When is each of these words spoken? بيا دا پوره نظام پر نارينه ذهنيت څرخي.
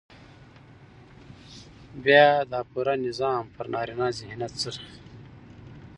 بيا 2.03 2.27
دا 2.51 2.59
پوره 2.71 2.95
نظام 3.05 3.43
پر 3.53 3.65
نارينه 3.73 4.07
ذهنيت 4.17 4.53
څرخي. 4.61 4.91